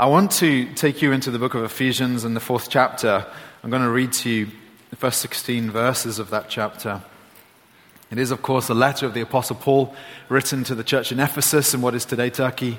[0.00, 3.26] I want to take you into the book of Ephesians in the fourth chapter.
[3.64, 4.48] I'm going to read to you
[4.90, 7.02] the first 16 verses of that chapter.
[8.08, 9.96] It is, of course, a letter of the Apostle Paul
[10.28, 12.78] written to the church in Ephesus in what is today Turkey.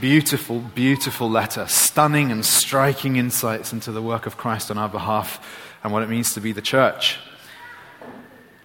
[0.00, 5.76] Beautiful, beautiful letter, stunning and striking insights into the work of Christ on our behalf
[5.84, 7.18] and what it means to be the church.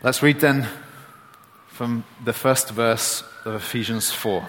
[0.02, 0.66] Let's read then
[1.68, 4.48] from the first verse of Ephesians 4.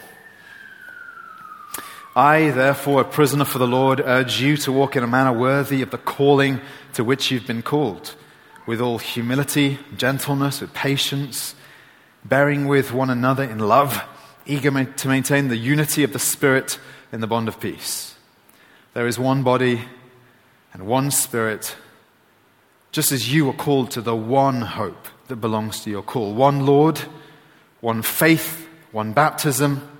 [2.20, 5.80] I, therefore, a prisoner for the Lord, urge you to walk in a manner worthy
[5.80, 6.60] of the calling
[6.92, 8.14] to which you've been called,
[8.66, 11.54] with all humility, gentleness, with patience,
[12.22, 14.02] bearing with one another in love,
[14.44, 16.78] eager to maintain the unity of the Spirit
[17.10, 18.14] in the bond of peace.
[18.92, 19.80] There is one body
[20.74, 21.74] and one Spirit,
[22.92, 26.66] just as you are called to the one hope that belongs to your call one
[26.66, 27.00] Lord,
[27.80, 29.99] one faith, one baptism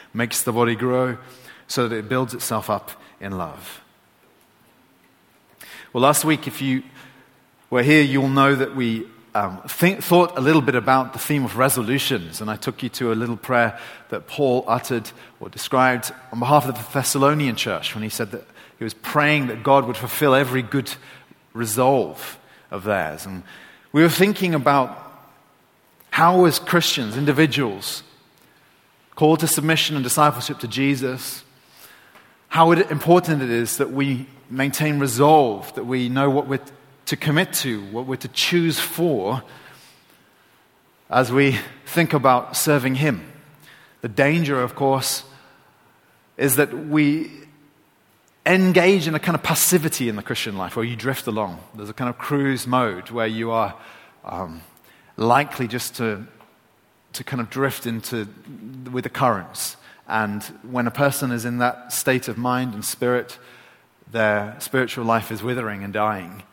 [0.13, 1.17] makes the body grow
[1.67, 3.81] so that it builds itself up in love.
[5.93, 6.83] Well, last week, if you
[7.69, 11.57] were here, you'll know that we um, thought a little bit about the theme of
[11.57, 13.79] resolutions, and I took you to a little prayer
[14.09, 18.45] that Paul uttered or described on behalf of the Thessalonian church when he said that
[18.77, 20.93] he was praying that God would fulfill every good
[21.53, 22.37] resolve
[22.71, 23.25] of theirs.
[23.25, 23.43] And
[23.93, 24.97] we were thinking about
[26.09, 28.03] how, as Christians, individuals,
[29.15, 31.43] called to submission and discipleship to Jesus,
[32.47, 36.59] how important it is that we maintain resolve, that we know what we're
[37.05, 39.43] to commit to, what we're to choose for
[41.09, 43.29] as we think about serving Him.
[44.01, 45.23] The danger, of course,
[46.37, 47.31] is that we
[48.45, 51.59] engage in a kind of passivity in the Christian life where you drift along.
[51.75, 53.75] There's a kind of cruise mode where you are
[54.25, 54.61] um,
[55.17, 56.25] likely just to,
[57.13, 58.27] to kind of drift into
[58.91, 59.77] with the currents.
[60.07, 63.37] And when a person is in that state of mind and spirit,
[64.11, 66.43] their spiritual life is withering and dying.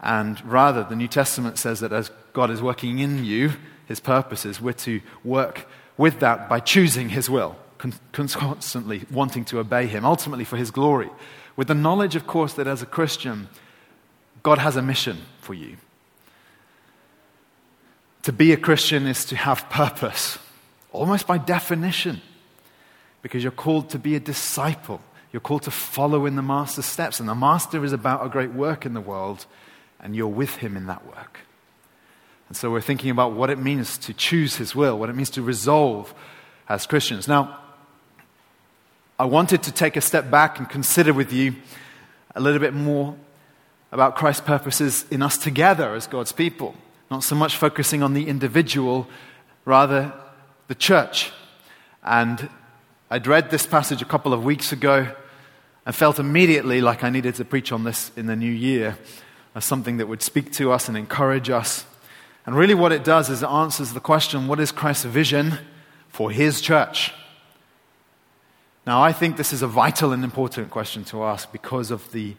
[0.00, 3.52] And rather, the New Testament says that as God is working in you,
[3.86, 9.58] his purposes, we're to work with that by choosing his will, con- constantly wanting to
[9.58, 11.10] obey him, ultimately for his glory.
[11.56, 13.48] With the knowledge, of course, that as a Christian,
[14.44, 15.78] God has a mission for you.
[18.28, 20.38] To be a Christian is to have purpose,
[20.92, 22.20] almost by definition,
[23.22, 25.00] because you're called to be a disciple.
[25.32, 27.20] You're called to follow in the Master's steps.
[27.20, 29.46] And the Master is about a great work in the world,
[29.98, 31.38] and you're with him in that work.
[32.48, 35.30] And so we're thinking about what it means to choose his will, what it means
[35.30, 36.12] to resolve
[36.68, 37.28] as Christians.
[37.28, 37.58] Now,
[39.18, 41.54] I wanted to take a step back and consider with you
[42.34, 43.16] a little bit more
[43.90, 46.74] about Christ's purposes in us together as God's people
[47.10, 49.08] not so much focusing on the individual,
[49.64, 50.12] rather
[50.68, 51.32] the church.
[52.02, 52.48] And
[53.10, 55.08] I'd read this passage a couple of weeks ago
[55.86, 58.98] and felt immediately like I needed to preach on this in the new year
[59.54, 61.86] as something that would speak to us and encourage us.
[62.44, 65.58] And really, what it does is it answers the question what is Christ's vision
[66.08, 67.12] for his church?
[68.86, 72.34] Now, I think this is a vital and important question to ask because of the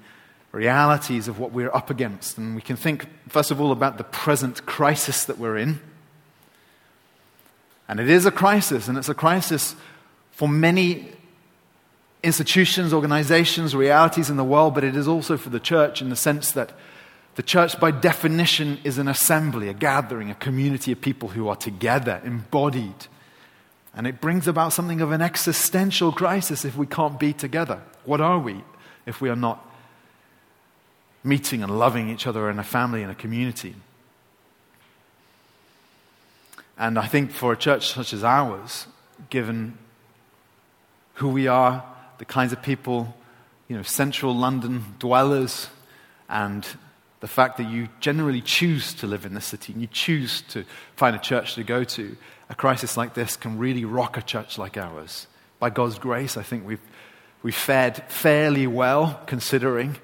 [0.52, 2.38] realities of what we're up against.
[2.38, 5.80] And we can think, first of all, about the present crisis that we're in.
[7.88, 9.76] And it is a crisis, and it's a crisis
[10.32, 11.12] for many
[12.24, 16.16] institutions, organizations, realities in the world, but it is also for the church in the
[16.16, 16.74] sense that
[17.40, 21.56] The church, by definition, is an assembly, a gathering, a community of people who are
[21.56, 23.08] together, embodied.
[23.96, 27.82] And it brings about something of an existential crisis if we can't be together.
[28.04, 28.62] What are we
[29.06, 29.66] if we are not
[31.24, 33.76] meeting and loving each other in a family and a community?
[36.78, 38.88] And I think for a church such as ours,
[39.30, 39.78] given
[41.16, 41.84] who we are,
[42.20, 43.14] the kinds of people,
[43.68, 45.68] you know, central London dwellers,
[46.30, 46.66] and
[47.20, 50.64] the fact that you generally choose to live in the city and you choose to
[50.96, 52.16] find a church to go to,
[52.50, 55.28] a crisis like this can really rock a church like ours.
[55.60, 56.82] By God's grace, I think we've,
[57.44, 59.98] we've fared fairly well considering.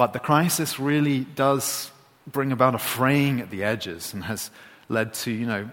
[0.00, 1.90] But the crisis really does
[2.26, 4.50] bring about a fraying at the edges and has
[4.88, 5.70] led to, you know,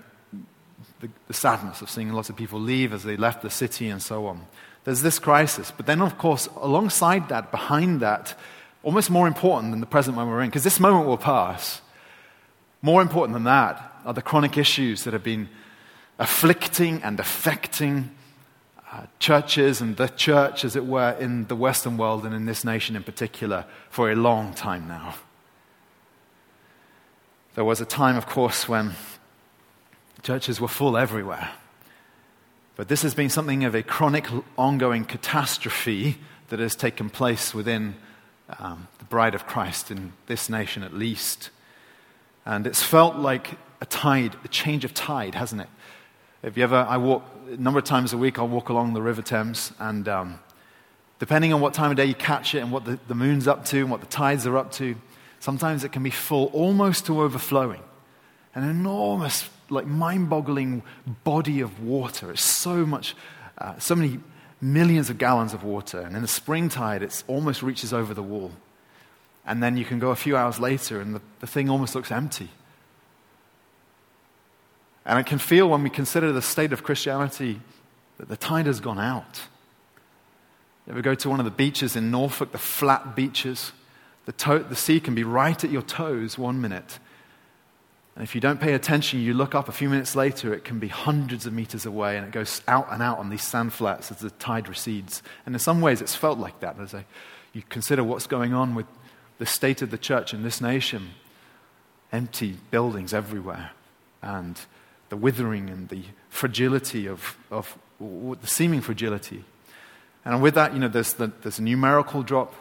[0.99, 4.01] the, the sadness of seeing lots of people leave as they left the city and
[4.01, 4.41] so on.
[4.83, 5.71] There's this crisis.
[5.71, 8.37] But then, of course, alongside that, behind that,
[8.83, 11.81] almost more important than the present moment we're in, because this moment will pass.
[12.81, 15.47] More important than that are the chronic issues that have been
[16.19, 18.11] afflicting and affecting
[18.91, 22.63] uh, churches and the church, as it were, in the Western world and in this
[22.63, 25.15] nation in particular for a long time now.
[27.55, 28.93] There was a time, of course, when
[30.21, 31.49] churches were full everywhere.
[32.75, 36.17] But this has been something of a chronic, ongoing catastrophe
[36.49, 37.95] that has taken place within
[38.59, 41.49] um, the bride of Christ in this nation at least.
[42.45, 45.69] And it's felt like a tide, a change of tide, hasn't it?
[46.47, 49.01] If you ever, I walk a number of times a week, I'll walk along the
[49.01, 50.39] River Thames, and um,
[51.19, 53.65] depending on what time of day you catch it and what the, the moon's up
[53.65, 54.95] to and what the tides are up to,
[55.41, 57.81] sometimes it can be full almost to overflowing.
[58.55, 60.83] An enormous, like mind boggling
[61.25, 62.31] body of water.
[62.31, 63.13] It's so much,
[63.57, 64.21] uh, so many
[64.61, 65.99] millions of gallons of water.
[65.99, 68.53] And in the spring tide, it almost reaches over the wall.
[69.45, 72.09] And then you can go a few hours later, and the, the thing almost looks
[72.09, 72.47] empty.
[75.07, 77.61] And it can feel when we consider the state of Christianity
[78.17, 79.41] that the tide has gone out.
[80.85, 83.71] You ever go to one of the beaches in Norfolk, the flat beaches?
[84.25, 86.99] The, to- the sea can be right at your toes one minute,
[88.17, 90.79] and if you don't pay attention, you look up a few minutes later, it can
[90.79, 94.11] be hundreds of meters away, and it goes out and out on these sand flats
[94.11, 95.21] as the tide recedes.
[95.45, 97.05] And in some ways, it's felt like that as I,
[97.53, 98.87] you consider what's going on with
[99.37, 101.11] the state of the church in this nation
[102.11, 103.69] empty buildings everywhere,
[104.23, 104.59] and
[105.09, 109.43] the withering and the fragility of, of the seeming fragility.
[110.25, 112.53] And with that, you know, there's, the, there's a numerical drop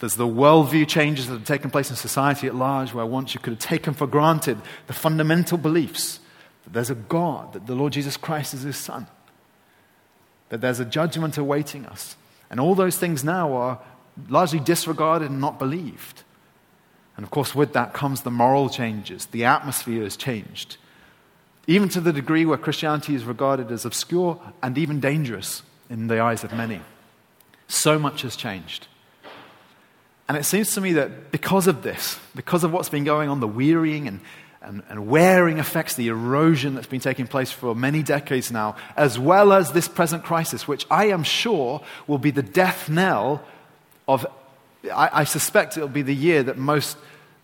[0.00, 3.40] there's the worldview changes that have taken place in society at large, where once you
[3.40, 6.20] could have taken for granted the fundamental beliefs
[6.64, 9.06] that there's a God, that the Lord Jesus Christ is his Son,
[10.48, 12.16] that there's a judgment awaiting us.
[12.50, 13.80] And all those things now are
[14.28, 16.22] largely disregarded and not believed.
[17.16, 19.26] And of course, with that comes the moral changes.
[19.26, 20.76] The atmosphere has changed.
[21.66, 26.20] Even to the degree where Christianity is regarded as obscure and even dangerous in the
[26.20, 26.80] eyes of many.
[27.68, 28.88] So much has changed.
[30.28, 33.40] And it seems to me that because of this, because of what's been going on,
[33.40, 34.20] the wearying and,
[34.62, 39.18] and, and, wearing effects, the erosion that's been taking place for many decades now, as
[39.18, 43.44] well as this present crisis, which I am sure will be the death knell
[44.08, 44.26] of,
[44.84, 46.96] I, I suspect it'll be the year that most,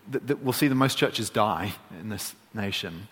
[0.09, 3.07] that, that we'll see the most churches die in this nation.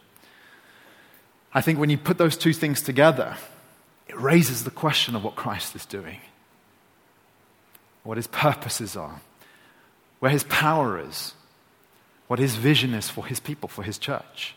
[1.54, 3.36] I think when you put those two things together,
[4.08, 6.20] it raises the question of what Christ is doing,
[8.04, 9.22] what his purposes are
[10.20, 11.34] where his power is,
[12.28, 14.56] what his vision is for his people, for his church.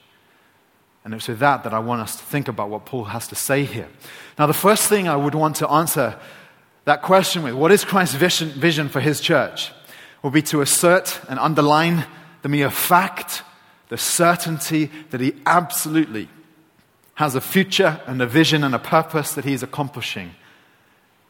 [1.04, 3.34] And it's with that that I want us to think about what Paul has to
[3.34, 3.88] say here.
[4.38, 6.18] Now, the first thing I would want to answer
[6.84, 9.72] that question with, what is Christ's vision, vision for his church?
[10.22, 12.06] Will be to assert and underline
[12.42, 13.42] the mere fact,
[13.88, 16.28] the certainty that he absolutely
[17.14, 20.34] has a future and a vision and a purpose that he's accomplishing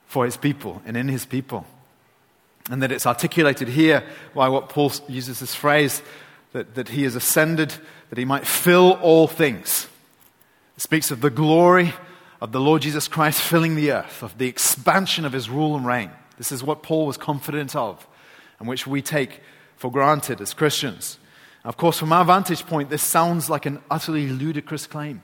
[0.07, 1.67] for his people and in his people.
[2.71, 6.03] And that it's articulated here by what Paul uses this phrase
[6.53, 7.75] that, that he has ascended
[8.11, 9.89] that he might fill all things.
[10.77, 11.95] It speaks of the glory
[12.41, 15.87] of the Lord Jesus Christ filling the earth, of the expansion of his rule and
[15.87, 16.11] reign.
[16.39, 18.07] This is what Paul was confident of,
[18.59, 19.41] and which we take
[19.77, 21.19] for granted as Christians.
[21.65, 25.23] Of course, from our vantage point, this sounds like an utterly ludicrous claim,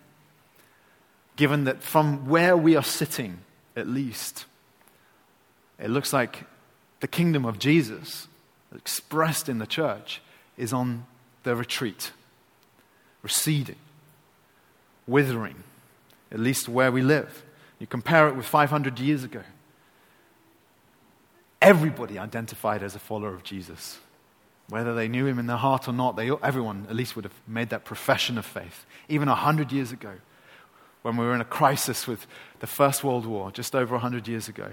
[1.39, 3.39] given that from where we are sitting,
[3.77, 4.45] at least,
[5.79, 6.45] it looks like
[6.99, 8.27] the kingdom of Jesus,
[8.75, 10.21] expressed in the church,
[10.57, 11.07] is on
[11.45, 12.11] the retreat,
[13.23, 13.77] receding,
[15.07, 15.63] withering,
[16.33, 17.45] at least where we live.
[17.79, 19.43] You compare it with 500 years ago.
[21.63, 23.99] Everybody identified as a follower of Jesus.
[24.69, 27.41] Whether they knew him in their heart or not, they, everyone at least would have
[27.47, 28.85] made that profession of faith.
[29.09, 30.15] Even a hundred years ago,
[31.03, 32.27] when we were in a crisis with
[32.61, 34.69] the First World War, just over a hundred years ago,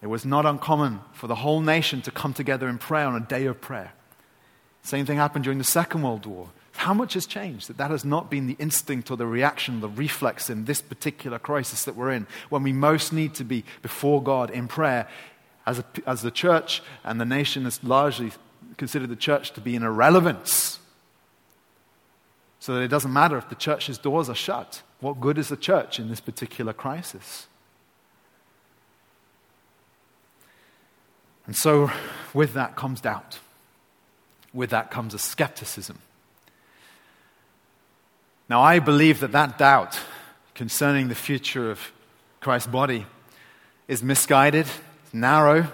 [0.00, 3.26] it was not uncommon for the whole nation to come together in prayer on a
[3.26, 3.92] day of prayer.
[4.82, 6.48] Same thing happened during the Second World War.
[6.76, 7.68] How much has changed?
[7.68, 11.38] That that has not been the instinct or the reaction, the reflex in this particular
[11.38, 15.08] crisis that we're in, when we most need to be before God in prayer.
[15.66, 18.32] As, a, as the church and the nation has largely
[18.76, 20.78] considered the church to be an irrelevance.
[22.60, 24.82] So that it doesn't matter if the church's doors are shut.
[25.00, 27.46] What good is the church in this particular crisis?
[31.46, 31.90] And so,
[32.34, 33.38] with that comes doubt.
[34.52, 35.98] With that comes a skepticism.
[38.48, 39.98] Now, I believe that that doubt
[40.54, 41.92] concerning the future of
[42.40, 43.06] Christ's body
[43.86, 44.66] is misguided,
[45.12, 45.68] narrow,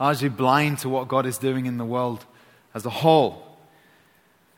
[0.00, 2.24] largely blind to what God is doing in the world
[2.74, 3.51] as a whole.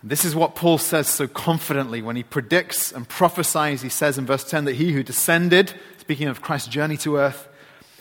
[0.06, 3.80] This is what Paul says so confidently when he predicts and prophesies.
[3.80, 7.49] He says in verse 10 that he who descended, speaking of Christ's journey to earth,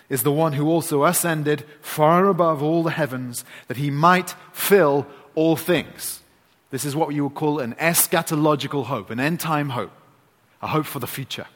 [0.10, 5.07] is the one who also ascended far above all the heavens that he might fill
[5.33, 6.22] all things.
[6.72, 9.93] This is what you would call an eschatological hope, an end time hope,
[10.62, 11.48] a hope for the future,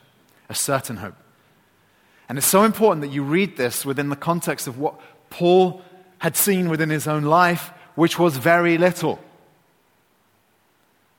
[0.47, 1.15] a certain hope.
[2.29, 4.97] And it's so important that you read this within the context of what
[5.29, 5.81] Paul
[6.19, 9.19] had seen within his own life, which was very little.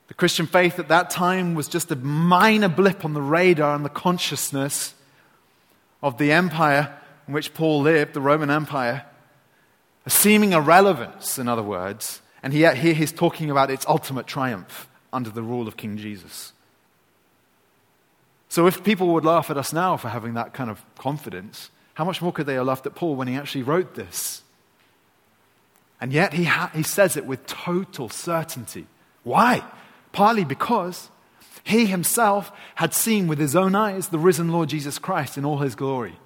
[0.09, 3.85] The Christian faith at that time was just a minor blip on the radar and
[3.85, 4.95] the consciousness
[6.03, 6.95] of the empire
[7.27, 9.05] in which Paul lived, the Roman Empire,
[10.07, 14.89] a seeming irrelevance, in other words, and yet here he's talking about its ultimate triumph
[15.13, 16.53] under the rule of King Jesus.
[18.49, 22.05] So if people would laugh at us now for having that kind of confidence, how
[22.05, 24.43] much more could they have laughed at Paul when he actually wrote this?
[26.01, 28.87] And yet he, ha- he says it with total certainty.
[29.25, 29.63] Why?
[30.19, 31.11] Partly because
[31.63, 35.59] he himself had seen with his own eyes the risen Lord Jesus Christ in all
[35.59, 36.19] his glory.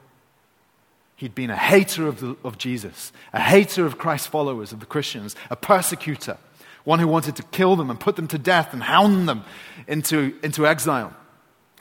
[1.14, 4.86] He'd been a hater of, the, of Jesus, a hater of Christ's followers, of the
[4.86, 6.38] Christians, a persecutor,
[6.84, 9.44] one who wanted to kill them and put them to death and hound them
[9.86, 11.14] into, into exile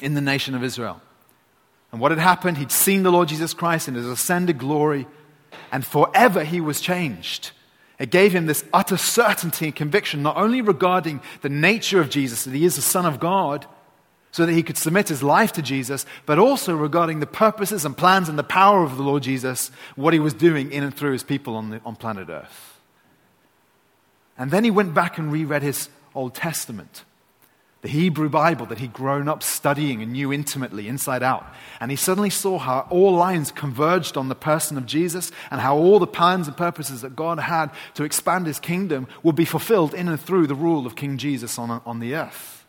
[0.01, 1.00] in the nation of Israel.
[1.94, 5.08] And what had happened, he'd seen the Lord Jesus Christ in his ascended glory,
[5.72, 7.51] and forever he was changed.
[8.01, 12.46] It gave him this utter certainty and conviction, not only regarding the nature of Jesus,
[12.46, 13.67] that he is the Son of God
[14.31, 17.96] so that he could submit his life to Jesus, but also regarding the purposes and
[17.96, 21.12] plans and the power of the Lord Jesus, what he was doing in and through
[21.12, 22.79] his people on, the, on planet Earth.
[24.36, 27.03] And then he went back and reread his Old Testament,
[27.81, 31.51] the Hebrew Bible that he'd grown up studying and knew intimately inside out.
[31.79, 35.75] And he suddenly saw how all lines converged on the person of Jesus and how
[35.77, 39.95] all the plans and purposes that God had to expand his kingdom would be fulfilled
[39.95, 42.65] in and through the rule of King Jesus on, on the earth.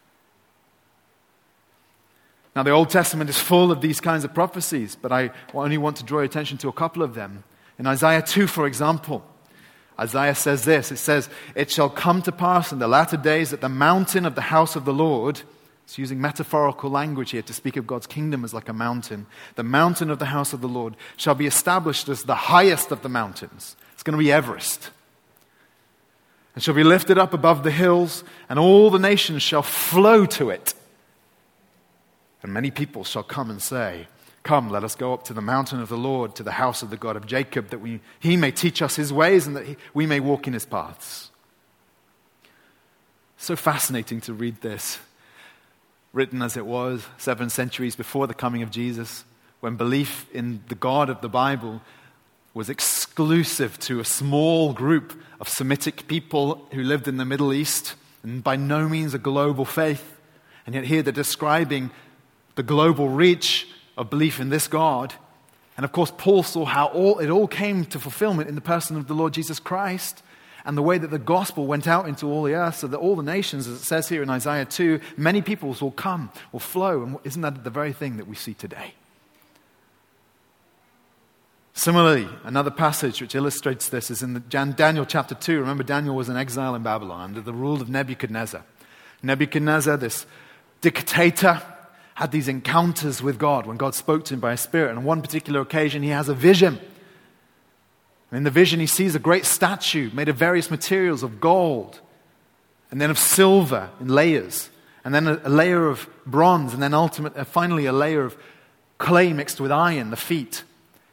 [2.56, 5.98] Now, the Old Testament is full of these kinds of prophecies, but I only want
[5.98, 7.44] to draw your attention to a couple of them.
[7.78, 9.24] In Isaiah 2, for example,
[10.02, 13.60] Isaiah says this It says, It shall come to pass in the latter days that
[13.60, 15.42] the mountain of the house of the Lord,
[15.84, 19.62] it's using metaphorical language here to speak of God's kingdom as like a mountain, the
[19.62, 23.08] mountain of the house of the Lord shall be established as the highest of the
[23.08, 23.76] mountains.
[23.92, 24.90] It's going to be Everest.
[26.54, 30.50] And shall be lifted up above the hills, and all the nations shall flow to
[30.50, 30.74] it.
[32.42, 34.08] And many people shall come and say,
[34.42, 36.90] Come, let us go up to the mountain of the Lord, to the house of
[36.90, 39.76] the God of Jacob, that we, he may teach us his ways and that he,
[39.94, 41.30] we may walk in his paths.
[43.36, 44.98] So fascinating to read this,
[46.12, 49.24] written as it was seven centuries before the coming of Jesus,
[49.60, 51.80] when belief in the God of the Bible
[52.54, 57.94] was exclusive to a small group of Semitic people who lived in the Middle East,
[58.22, 60.18] and by no means a global faith.
[60.66, 61.90] And yet, here they're describing
[62.56, 65.14] the global reach of belief in this God.
[65.76, 68.96] And of course, Paul saw how all, it all came to fulfillment in the person
[68.96, 70.22] of the Lord Jesus Christ
[70.64, 73.16] and the way that the gospel went out into all the earth so that all
[73.16, 77.02] the nations, as it says here in Isaiah 2, many peoples will come, will flow.
[77.02, 78.94] And isn't that the very thing that we see today?
[81.74, 85.58] Similarly, another passage which illustrates this is in the, Daniel chapter 2.
[85.58, 88.62] Remember, Daniel was in exile in Babylon under the rule of Nebuchadnezzar.
[89.22, 90.26] Nebuchadnezzar, this
[90.82, 91.62] dictator,
[92.14, 94.90] had these encounters with God when God spoke to him by a spirit.
[94.90, 96.78] And on one particular occasion, he has a vision.
[98.30, 102.00] And in the vision, he sees a great statue made of various materials of gold,
[102.90, 104.70] and then of silver in layers,
[105.04, 108.36] and then a, a layer of bronze, and then ultimately, uh, finally, a layer of
[108.98, 110.64] clay mixed with iron, the feet.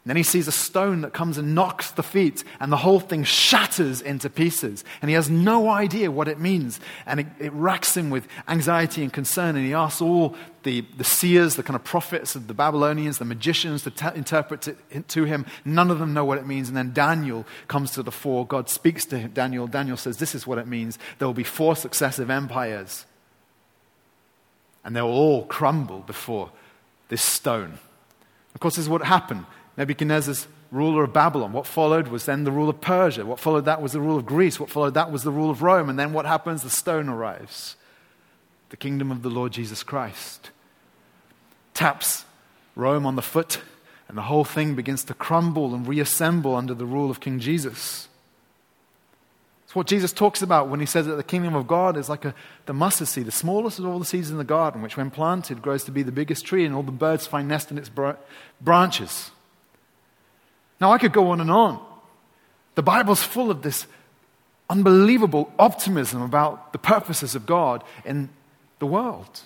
[0.04, 3.02] And then he sees a stone that comes and knocks the feet, and the whole
[3.02, 4.86] thing shatters into pieces.
[5.02, 6.80] And he has no idea what it means.
[7.06, 9.58] And it, it racks him with anxiety and concern.
[9.58, 13.26] And he asks all the, the seers, the kind of prophets of the Babylonians, the
[13.26, 15.46] magicians to interpret it to him.
[15.66, 16.70] None of them know what it means.
[16.70, 18.48] And then Daniel comes to the fore.
[18.48, 19.68] God speaks to Daniel.
[19.68, 20.98] Daniel says, This is what it means.
[21.18, 23.06] There will be four successive empires,
[24.86, 26.52] and they will all crumble before
[27.10, 27.80] this stone.
[28.56, 29.46] Of course, this is what happened.
[29.80, 31.54] Nebuchadnezzar's ruler of Babylon.
[31.54, 33.26] What followed was then the rule of Persia.
[33.26, 34.60] What followed that was the rule of Greece.
[34.60, 35.90] What followed that was the rule of Rome.
[35.90, 36.62] And then what happens?
[36.62, 37.78] The stone arrives.
[38.70, 40.52] The kingdom of the Lord Jesus Christ
[41.74, 42.26] taps
[42.76, 43.62] Rome on the foot,
[44.10, 48.10] and the whole thing begins to crumble and reassemble under the rule of King Jesus.
[49.64, 52.26] It's what Jesus talks about when he says that the kingdom of God is like
[52.26, 55.10] a, the mustard seed, the smallest of all the seeds in the garden, which when
[55.10, 57.90] planted grows to be the biggest tree, and all the birds find nest in its
[58.60, 59.32] branches.
[60.80, 61.84] Now, I could go on and on.
[62.76, 63.86] The Bible's full of this
[64.70, 68.30] unbelievable optimism about the purposes of God in
[68.80, 69.42] the world.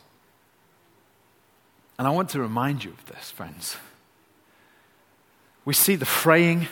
[1.97, 3.77] And I want to remind you of this, friends.
[5.65, 6.67] We see the fraying,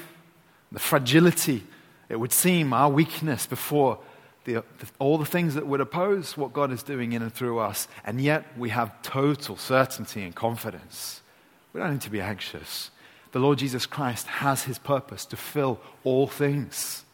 [0.71, 1.63] the fragility,
[2.09, 3.99] it would seem, our weakness before
[4.43, 4.63] the, the,
[4.99, 7.87] all the things that would oppose what God is doing in and through us.
[8.03, 11.21] And yet we have total certainty and confidence.
[11.71, 12.91] We don't need to be anxious
[13.31, 17.05] the Lord Jesus Christ has his purpose to fill all things.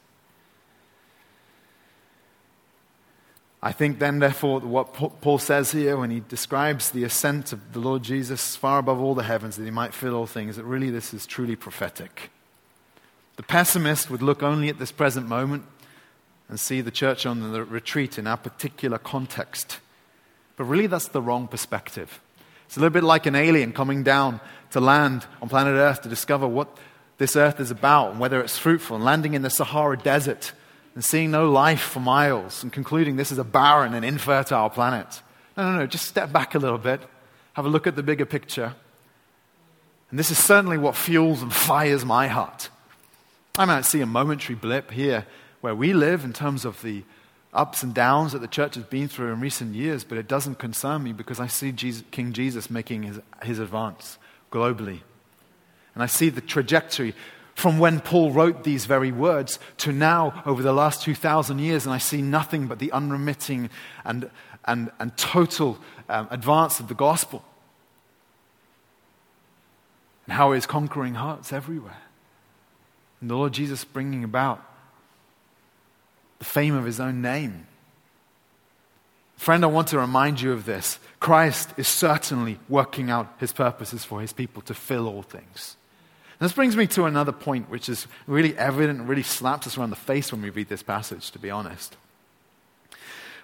[3.62, 7.80] I think then, therefore, what Paul says here when he describes the ascent of the
[7.80, 10.92] Lord Jesus far above all the heavens, that he might fill all things, that really
[10.92, 12.30] this is truly prophetic.
[13.36, 15.66] The pessimist would look only at this present moment
[16.50, 19.80] and see the church on the retreat in our particular context.
[20.56, 22.22] But really, that's the wrong perspective.
[22.68, 24.40] It's a little bit like an alien coming down
[24.72, 26.78] to land on planet Earth to discover what
[27.18, 30.52] this earth is about and whether it's fruitful, and landing in the Sahara Desert
[30.94, 35.22] and seeing no life for miles and concluding this is a barren and infertile planet.
[35.56, 37.02] No, no, no, just step back a little bit,
[37.54, 38.76] have a look at the bigger picture.
[40.10, 42.70] And this is certainly what fuels and fires my heart.
[43.58, 45.26] I might see a momentary blip here
[45.62, 47.04] where we live in terms of the
[47.54, 50.60] ups and downs that the church has been through in recent years, but it doesn't
[50.60, 54.20] concern me because I see Jesus, King Jesus making his, his advance
[54.52, 55.02] globally.
[55.94, 57.16] And I see the trajectory
[57.56, 61.94] from when Paul wrote these very words to now over the last 2,000 years, and
[61.94, 63.72] I see nothing but the unremitting
[64.06, 64.30] and,
[64.66, 67.44] and, and total um, advance of the gospel.
[70.28, 71.98] And how it is conquering hearts everywhere.
[73.22, 74.64] And the Lord Jesus bringing about
[76.38, 77.66] the fame of his own name.
[79.38, 81.00] Friend, I want to remind you of this.
[81.20, 85.78] Christ is certainly working out his purposes for his people to fill all things.
[86.40, 89.96] This brings me to another point, which is really evident really slaps us around the
[89.96, 91.98] face when we read this passage, to be honest.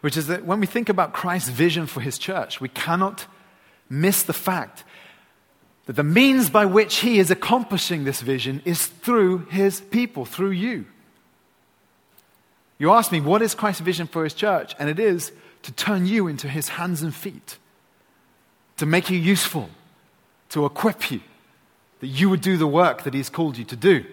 [0.01, 3.25] Which is that when we think about Christ's vision for his church, we cannot
[3.89, 4.83] miss the fact
[5.85, 10.51] that the means by which he is accomplishing this vision is through his people, through
[10.51, 10.85] you.
[12.77, 14.75] You ask me, what is Christ's vision for his church?
[14.77, 15.31] And it is
[15.63, 17.57] to turn you into his hands and feet,
[18.77, 19.69] to make you useful,
[20.49, 21.21] to equip you,
[21.99, 24.05] that you would do the work that he's called you to do.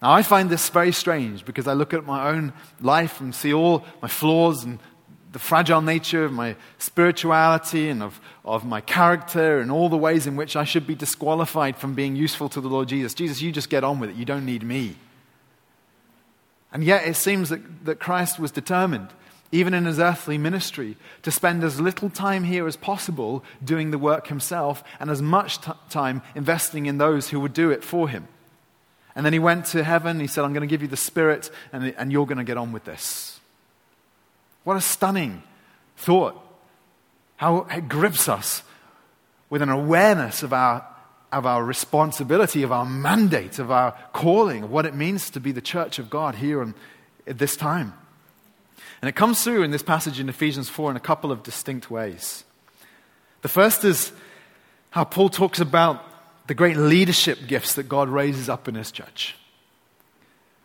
[0.00, 3.52] Now, I find this very strange because I look at my own life and see
[3.52, 4.78] all my flaws and
[5.32, 10.26] the fragile nature of my spirituality and of, of my character and all the ways
[10.26, 13.14] in which I should be disqualified from being useful to the Lord Jesus.
[13.14, 14.16] Jesus, you just get on with it.
[14.16, 14.96] You don't need me.
[16.72, 19.08] And yet it seems that, that Christ was determined,
[19.52, 23.98] even in his earthly ministry, to spend as little time here as possible doing the
[23.98, 28.08] work himself and as much t- time investing in those who would do it for
[28.08, 28.28] him.
[29.14, 30.20] And then he went to heaven.
[30.20, 32.56] He said, I'm going to give you the Spirit, and, and you're going to get
[32.56, 33.40] on with this.
[34.62, 35.42] What a stunning
[35.96, 36.40] thought.
[37.36, 38.62] How it grips us
[39.48, 40.86] with an awareness of our
[41.32, 45.52] of our responsibility, of our mandate, of our calling, of what it means to be
[45.52, 46.74] the church of God here on,
[47.26, 47.94] at this time.
[49.02, 51.90] And it comes through in this passage in Ephesians 4 in a couple of distinct
[51.90, 52.44] ways.
[53.42, 54.12] The first is
[54.90, 56.04] how Paul talks about
[56.46, 59.36] the great leadership gifts that God raises up in his church.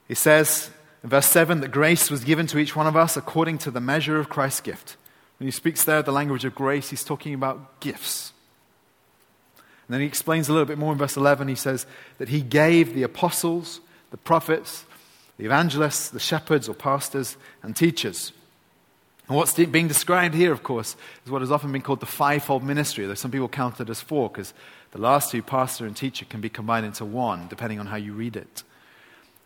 [0.08, 0.70] He says
[1.04, 3.80] in verse 7 that grace was given to each one of us according to the
[3.80, 4.98] measure of Christ's gift.
[5.38, 8.34] When he speaks there the language of grace, he's talking about gifts.
[9.88, 11.48] And then he explains a little bit more in verse 11.
[11.48, 11.86] He says
[12.18, 14.86] that he gave the apostles, the prophets,
[15.38, 18.32] the evangelists, the shepherds or pastors, and teachers.
[19.28, 20.96] And what's being described here, of course,
[21.26, 24.02] is what has often been called the fivefold ministry, though some people count it as
[24.02, 24.54] four, because
[24.92, 28.14] the last two, pastor and teacher, can be combined into one, depending on how you
[28.14, 28.64] read it.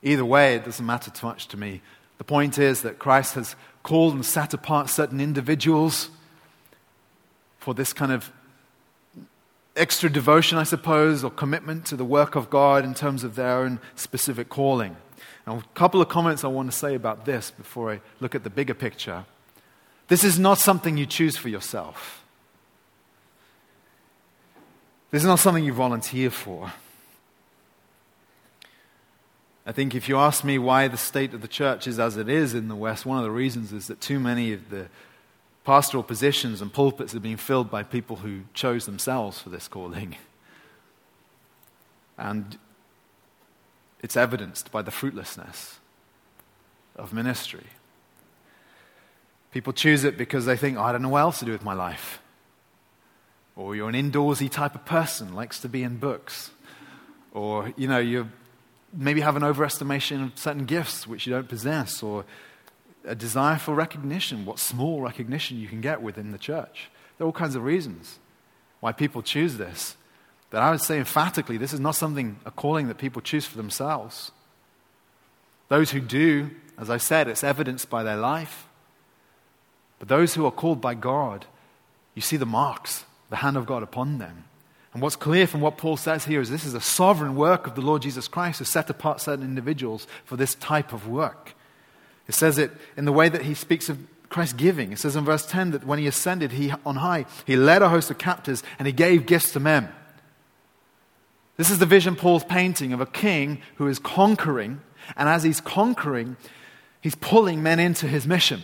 [0.03, 1.81] Either way, it doesn't matter too much to me.
[2.17, 6.09] The point is that Christ has called and set apart certain individuals
[7.57, 8.31] for this kind of
[9.75, 13.59] extra devotion, I suppose, or commitment to the work of God in terms of their
[13.59, 14.97] own specific calling.
[15.49, 18.43] Now, a couple of comments I want to say about this before I look at
[18.43, 19.25] the bigger picture.
[20.07, 22.23] This is not something you choose for yourself.
[25.09, 26.71] This is not something you volunteer for.
[29.65, 32.29] I think if you ask me why the state of the church is as it
[32.29, 34.85] is in the West, one of the reasons is that too many of the
[35.65, 40.15] pastoral positions and pulpits have been filled by people who chose themselves for this calling.
[42.19, 42.59] And
[44.01, 45.79] it's evidenced by the fruitlessness
[46.95, 47.65] of ministry.
[49.51, 51.63] People choose it because they think, oh, I don't know what else to do with
[51.63, 52.21] my life.
[53.55, 56.51] Or you're an indoorsy type of person, likes to be in books.
[57.33, 58.29] Or, you know, you
[58.93, 62.01] maybe have an overestimation of certain gifts which you don't possess.
[62.03, 62.25] Or
[63.05, 66.89] a desire for recognition, what small recognition you can get within the church.
[67.17, 68.19] There are all kinds of reasons
[68.79, 69.95] why people choose this.
[70.49, 73.57] But I would say emphatically, this is not something, a calling that people choose for
[73.57, 74.31] themselves.
[75.67, 78.67] Those who do, as I said, it's evidenced by their life.
[79.99, 81.45] But those who are called by God,
[82.15, 84.45] you see the marks, the hand of God upon them.
[84.93, 87.75] And what's clear from what Paul says here is this is a sovereign work of
[87.75, 91.53] the Lord Jesus Christ to set apart certain individuals for this type of work.
[92.27, 94.91] It says it in the way that he speaks of Christ giving.
[94.91, 97.89] It says in verse 10 that when he ascended he, on high, he led a
[97.89, 99.89] host of captives and he gave gifts to men.
[101.59, 104.79] This is the vision Paul's painting of a king who is conquering,
[105.17, 106.37] and as he's conquering,
[107.01, 108.61] he's pulling men into his mission.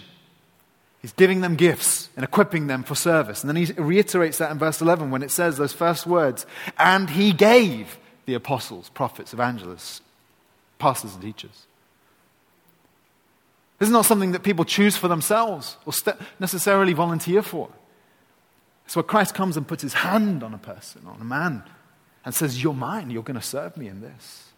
[1.02, 3.44] He's giving them gifts and equipping them for service.
[3.44, 6.46] And then he reiterates that in verse 11 when it says those first words,
[6.80, 10.00] and he gave the apostles, prophets, evangelists,
[10.80, 11.66] pastors, and teachers.
[13.78, 15.92] This is not something that people choose for themselves or
[16.40, 17.68] necessarily volunteer for.
[18.86, 21.62] It's where Christ comes and puts his hand on a person, on a man,
[22.26, 24.50] and says, You're mine, you're going to serve me in this.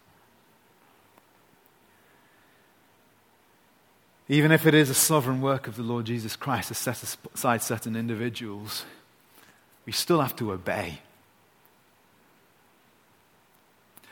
[4.29, 7.01] Even if it is a sovereign work of the Lord Jesus Christ to set
[7.33, 8.83] aside certain individuals,
[9.85, 10.99] we still have to obey.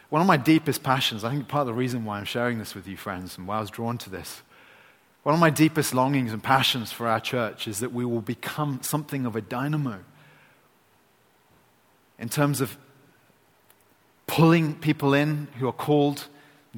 [0.10, 2.76] One of my deepest passions, I think part of the reason why I'm sharing this
[2.76, 4.42] with you, friends, and why I was drawn to this,
[5.24, 8.80] one of my deepest longings and passions for our church is that we will become
[8.84, 10.00] something of a dynamo
[12.20, 12.78] in terms of
[14.28, 16.28] pulling people in who are called,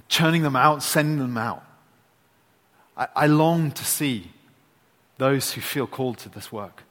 [0.08, 1.64] churning them out, sending them out.
[2.96, 4.32] I, I long to see
[5.18, 6.84] those who feel called to this work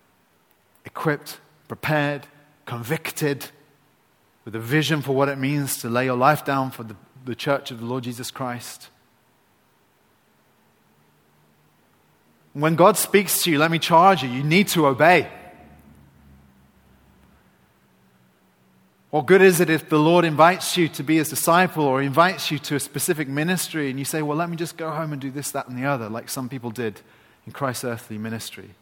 [0.84, 2.26] equipped, prepared,
[2.64, 3.46] convicted,
[4.44, 7.34] with a vision for what it means to lay your life down for the, the
[7.34, 8.88] church of the Lord Jesus Christ.
[12.52, 15.28] When God speaks to you, let me charge you, you need to obey.
[19.16, 22.50] What good is it if the Lord invites you to be his disciple or invites
[22.50, 25.22] you to a specific ministry and you say, well, let me just go home and
[25.22, 27.00] do this, that, and the other, like some people did
[27.46, 28.72] in Christ's earthly ministry?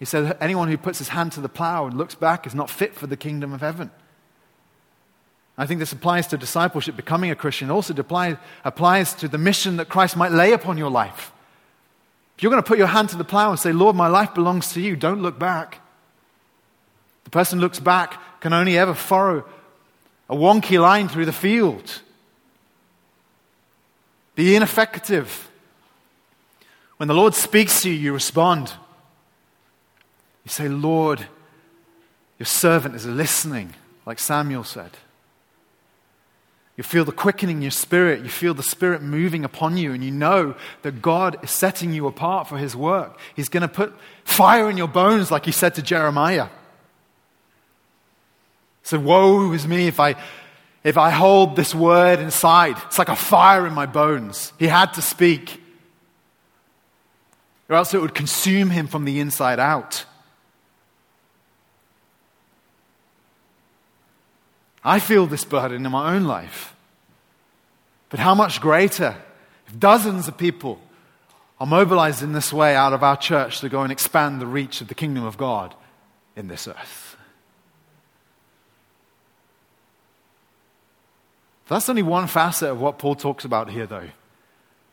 [0.00, 2.68] He said, anyone who puts his hand to the plow and looks back is not
[2.68, 3.92] fit for the kingdom of heaven.
[5.56, 9.38] I think this applies to discipleship, becoming a Christian, It also apply, applies to the
[9.38, 11.30] mission that Christ might lay upon your life.
[12.36, 14.34] If you're going to put your hand to the plow and say, Lord, my life
[14.34, 15.80] belongs to you, don't look back.
[17.22, 19.44] The person looks back can only ever furrow
[20.28, 22.02] a wonky line through the field.
[24.34, 25.50] Be ineffective.
[26.98, 28.72] When the Lord speaks to you, you respond.
[30.44, 31.26] You say, Lord,
[32.38, 33.74] your servant is listening,
[34.06, 34.90] like Samuel said.
[36.76, 38.22] You feel the quickening in your spirit.
[38.22, 42.06] You feel the spirit moving upon you, and you know that God is setting you
[42.06, 43.18] apart for his work.
[43.34, 46.48] He's going to put fire in your bones, like he said to Jeremiah.
[48.88, 50.16] So, woe is me if I,
[50.82, 52.78] if I hold this word inside.
[52.86, 54.54] It's like a fire in my bones.
[54.58, 55.62] He had to speak,
[57.68, 60.06] or else it would consume him from the inside out.
[64.82, 66.74] I feel this burden in my own life.
[68.08, 69.16] But how much greater
[69.66, 70.80] if dozens of people
[71.60, 74.80] are mobilized in this way out of our church to go and expand the reach
[74.80, 75.74] of the kingdom of God
[76.36, 77.07] in this earth?
[81.68, 84.08] That's only one facet of what Paul talks about here, though.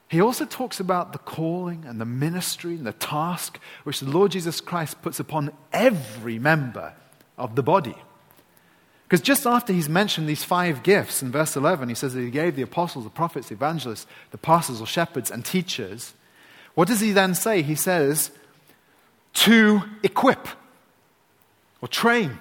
[0.09, 4.31] he also talks about the calling and the ministry and the task which the Lord
[4.31, 6.93] Jesus Christ puts upon every member
[7.37, 7.95] of the body.
[9.03, 12.31] Because just after he's mentioned these five gifts in verse 11, he says that he
[12.31, 16.13] gave the apostles, the prophets, the evangelists, the pastors or shepherds, and teachers.
[16.73, 17.61] What does he then say?
[17.61, 18.31] He says,
[19.35, 20.47] to equip
[21.81, 22.39] or train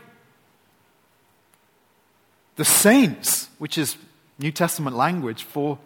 [2.57, 3.97] the saints, which is
[4.38, 5.79] New Testament language for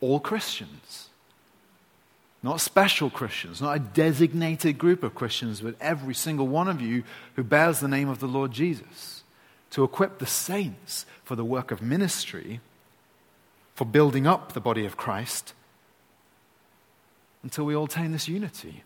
[0.00, 1.08] all Christians.
[2.42, 7.04] Not special Christians, not a designated group of Christians, but every single one of you
[7.36, 9.22] who bears the name of the Lord Jesus.
[9.70, 12.60] To equip the saints for the work of ministry,
[13.74, 15.54] for building up the body of Christ,
[17.42, 18.82] until we all attain this unity.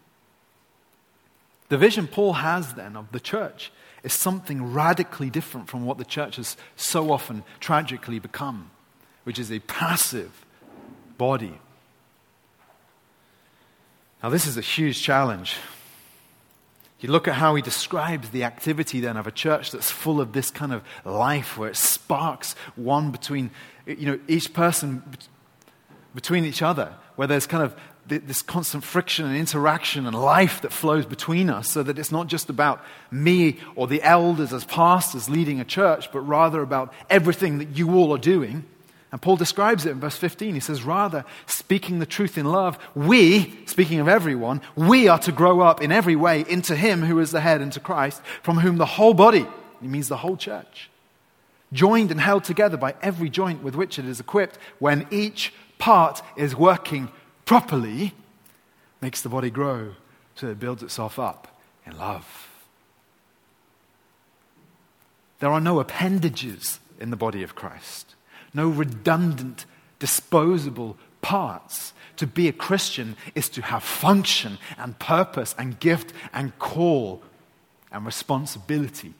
[1.69, 3.73] The vision Paul has then of the church
[4.03, 8.71] is something radically different from what the church has so often tragically become,
[9.27, 10.47] which is a passive
[11.19, 11.59] body.
[14.23, 15.57] Now, this is a huge challenge.
[17.01, 20.33] You look at how he describes the activity then of a church that's full of
[20.33, 23.51] this kind of life where it sparks one between,
[23.85, 25.03] you know, each person
[26.15, 27.75] between each other, where there's kind of
[28.07, 32.29] this constant friction and interaction and life that flows between us so that it's not
[32.29, 37.59] just about me or the elders as pastors leading a church, but rather about everything
[37.59, 38.65] that you all are doing.
[39.13, 40.55] And Paul describes it in verse 15.
[40.55, 45.33] He says, Rather, speaking the truth in love, we, speaking of everyone, we are to
[45.33, 48.79] grow up in every way into Him who is the head, into Christ, from whom
[48.79, 49.47] the whole body,
[49.81, 50.91] he means the whole church,
[51.73, 56.23] joined and held together by every joint with which it is equipped, when each part
[56.37, 57.09] is working
[57.45, 58.13] properly
[59.01, 59.95] makes the body grow
[60.35, 62.49] so it builds itself up in love.
[65.39, 68.16] There are no appendages in the body of Christ,
[68.57, 69.67] no redundant,
[69.99, 71.93] disposable parts.
[72.17, 77.23] To be a Christian is to have function and purpose and gift and call
[77.93, 79.13] and responsibility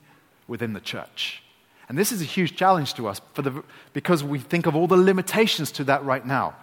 [0.47, 1.43] within the church.
[1.87, 4.97] And this is a huge challenge to us the, because we think of all the
[4.97, 6.55] limitations to that right now.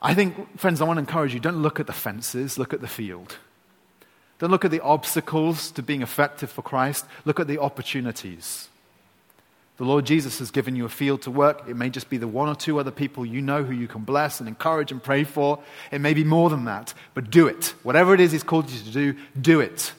[0.00, 2.80] I think, friends, I want to encourage you don't look at the fences, look at
[2.80, 3.38] the field.
[4.38, 8.68] Don't look at the obstacles to being effective for Christ, look at the opportunities.
[9.76, 11.68] The Lord Jesus has given you a field to work.
[11.68, 14.02] It may just be the one or two other people you know who you can
[14.02, 15.58] bless and encourage and pray for.
[15.90, 17.74] It may be more than that, but do it.
[17.82, 19.92] Whatever it is He's called you to do, do it.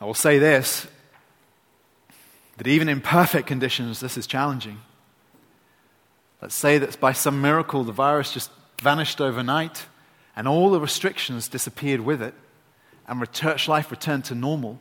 [0.00, 0.86] I will say this
[2.56, 4.80] that even in perfect conditions, this is challenging.
[6.42, 9.86] Let's say that by some miracle the virus just vanished overnight
[10.36, 12.34] and all the restrictions disappeared with it
[13.06, 14.78] and church life returned to normal.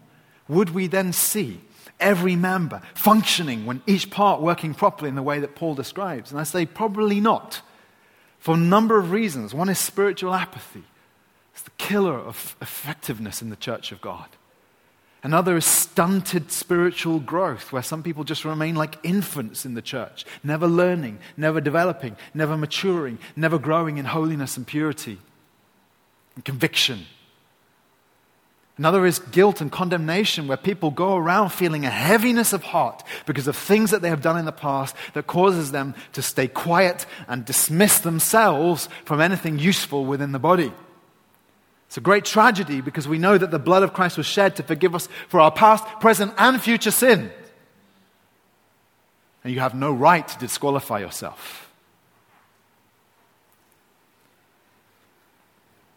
[0.49, 1.61] Would we then see
[1.99, 6.31] every member functioning when each part working properly in the way that Paul describes?
[6.31, 7.61] And I say probably not
[8.39, 9.53] for a number of reasons.
[9.53, 10.83] One is spiritual apathy,
[11.53, 14.27] it's the killer of effectiveness in the church of God.
[15.21, 20.25] Another is stunted spiritual growth, where some people just remain like infants in the church,
[20.45, 25.17] never learning, never developing, never maturing, never growing in holiness and purity
[26.35, 27.05] and conviction.
[28.79, 33.45] Another is guilt and condemnation, where people go around feeling a heaviness of heart because
[33.45, 37.05] of things that they have done in the past that causes them to stay quiet
[37.27, 40.71] and dismiss themselves from anything useful within the body.
[41.87, 44.63] It's a great tragedy because we know that the blood of Christ was shed to
[44.63, 47.31] forgive us for our past, present, and future sin.
[49.43, 51.69] And you have no right to disqualify yourself.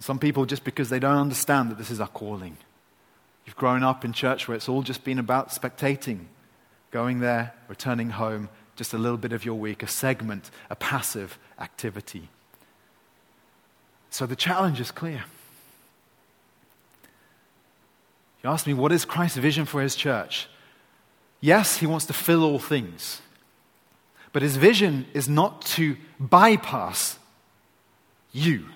[0.01, 2.57] Some people, just because they don't understand that this is our calling,
[3.47, 6.27] you've grown up in church where it's all just been about spectating,
[6.91, 11.39] going there, returning home, just a little bit of your week, a segment, a passive
[11.59, 12.29] activity.
[14.11, 15.25] So the challenge is clear.
[18.43, 20.49] You ask me, what is Christ's vision for his church?
[21.41, 23.21] Yes, he wants to fill all things.
[24.33, 27.19] But his vision is not to bypass
[28.33, 28.67] you,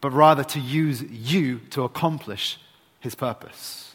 [0.00, 2.58] but rather to use you to accomplish
[3.00, 3.94] his purpose.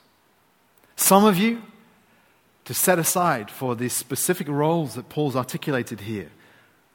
[0.96, 1.62] Some of you
[2.66, 6.32] to set aside for the specific roles that Paul's articulated here.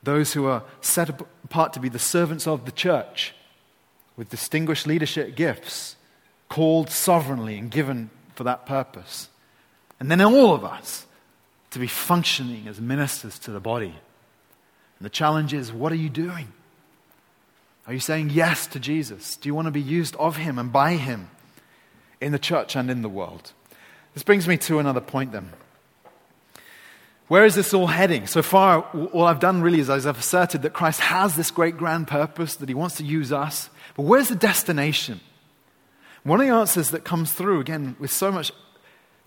[0.03, 3.35] Those who are set apart to be the servants of the church
[4.16, 5.96] with distinguished leadership gifts
[6.49, 9.29] called sovereignly and given for that purpose.
[10.01, 11.07] And then all of us
[11.70, 13.94] to be functioning as ministers to the body.
[14.99, 16.53] And the challenge is what are you doing?
[17.87, 19.37] Are you saying yes to Jesus?
[19.37, 21.31] Do you want to be used of him and by him
[22.20, 23.52] in the church and in the world?
[24.14, 25.50] This brings me to another point then.
[27.28, 28.26] Where is this all heading?
[28.26, 28.80] So far,
[29.12, 32.68] all I've done really is I've asserted that Christ has this great grand purpose, that
[32.68, 33.70] he wants to use us.
[33.96, 35.20] But where's the destination?
[36.24, 38.50] One of the answers that comes through, again, with so much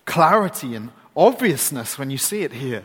[0.04, 2.84] clarity and obviousness when you see it here,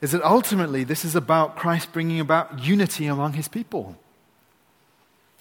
[0.00, 3.96] is that ultimately this is about Christ bringing about unity among his people.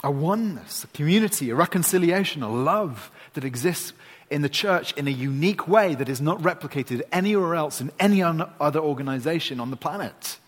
[0.03, 3.93] A oneness, a community, a reconciliation, a love that exists
[4.29, 8.21] in the church in a unique way that is not replicated anywhere else in any
[8.23, 10.39] other organization on the planet.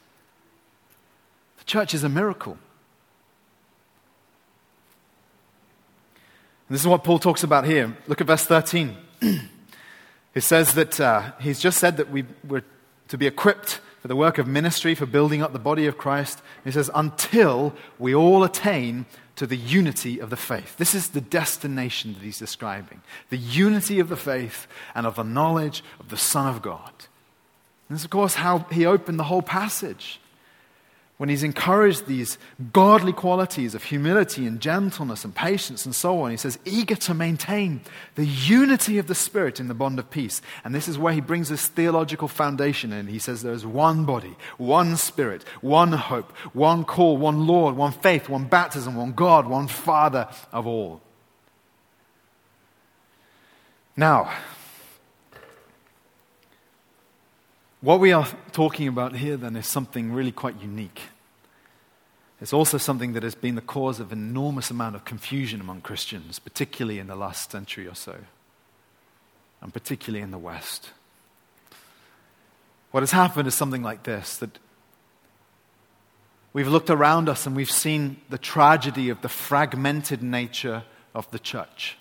[1.59, 2.57] The church is a miracle.
[6.67, 7.95] And this is what Paul talks about here.
[8.07, 8.97] Look at verse 13.
[10.33, 12.63] he says that uh, he's just said that we were
[13.09, 16.41] to be equipped for the work of ministry, for building up the body of Christ.
[16.63, 20.77] He says, until we all attain to the unity of the faith.
[20.77, 25.23] This is the destination that he's describing the unity of the faith and of the
[25.23, 26.91] knowledge of the Son of God.
[27.89, 30.19] And this, of course, how he opened the whole passage
[31.17, 32.37] when he's encouraged these
[32.73, 37.13] godly qualities of humility and gentleness and patience and so on, he says, eager to
[37.13, 37.79] maintain
[38.15, 40.41] the unity of the Spirit in the bond of peace.
[40.65, 43.07] And this is where he brings this theological foundation in.
[43.07, 48.27] He says there's one body, one Spirit, one hope, one call, one Lord, one faith,
[48.27, 51.01] one baptism, one God, one Father of all.
[53.95, 54.33] Now,
[57.85, 61.01] What we are talking about here then is something really quite unique.
[62.41, 65.81] It's also something that has been the cause of an enormous amount of confusion among
[65.81, 68.17] Christians, particularly in the last century or so,
[69.61, 70.93] and particularly in the West.
[72.89, 74.57] What has happened is something like this that
[76.53, 81.37] we've looked around us and we've seen the tragedy of the fragmented nature of the
[81.37, 81.97] church.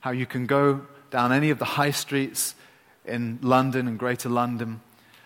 [0.00, 2.56] How you can go down any of the high streets
[3.04, 4.80] in London and Greater London,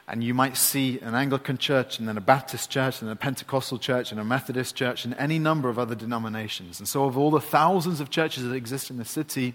[0.07, 3.79] and you might see an Anglican church, and then a Baptist church, and a Pentecostal
[3.79, 6.79] church, and a Methodist church, and any number of other denominations.
[6.79, 9.55] And so, of all the thousands of churches that exist in the city,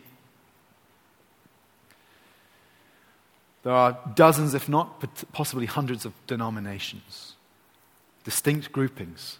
[3.63, 5.03] there are dozens, if not
[5.34, 7.36] possibly hundreds, of denominations,
[8.23, 9.39] distinct groupings.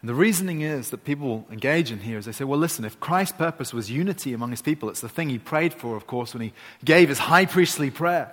[0.00, 3.00] And the reasoning is that people engage in here is they say, well, listen, if
[3.00, 6.34] Christ's purpose was unity among his people, it's the thing he prayed for, of course,
[6.34, 6.52] when he
[6.84, 8.32] gave his high priestly prayer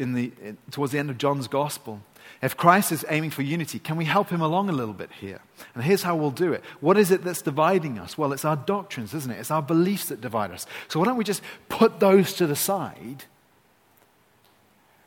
[0.00, 2.00] in the, in, towards the end of John's gospel.
[2.42, 5.40] If Christ is aiming for unity, can we help him along a little bit here?
[5.74, 6.64] And here's how we'll do it.
[6.80, 8.18] What is it that's dividing us?
[8.18, 9.38] Well, it's our doctrines, isn't it?
[9.38, 10.66] It's our beliefs that divide us.
[10.88, 13.24] So why don't we just put those to the side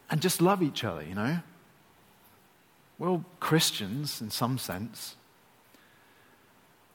[0.09, 1.39] and just love each other, you know?
[2.97, 5.17] We're all Christians in some sense.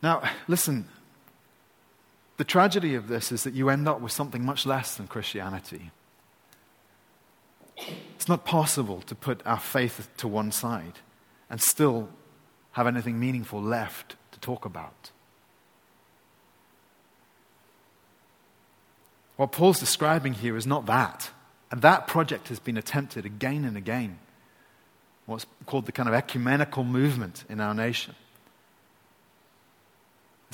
[0.05, 0.87] Now, listen,
[2.37, 5.93] the tragedy of this is that you end up with something much less than Christianity.
[8.15, 10.99] It's not possible to put our faith to one side
[11.49, 12.11] and still
[12.73, 15.11] have anything meaningful left to talk about.
[19.37, 21.31] What Paul's describing here is not that.
[21.71, 24.19] And that project has been attempted again and again.
[25.25, 28.15] What's called the kind of ecumenical movement in our nation.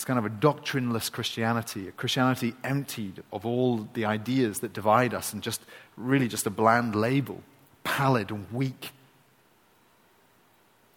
[0.01, 5.13] It's kind of a doctrineless Christianity, a Christianity emptied of all the ideas that divide
[5.13, 5.61] us and just
[5.95, 7.43] really just a bland label,
[7.85, 8.93] pallid and weak,